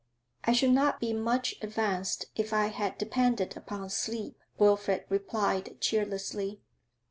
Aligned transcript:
'I 0.45 0.53
should 0.53 0.71
not 0.71 0.99
be 0.99 1.13
much 1.13 1.53
advanced 1.61 2.25
if 2.35 2.53
I 2.53 2.69
had 2.69 2.97
depended 2.97 3.55
upon 3.55 3.91
sleep,' 3.91 4.39
Wilfrid 4.57 5.05
replied 5.09 5.77
cheerlessly. 5.79 6.59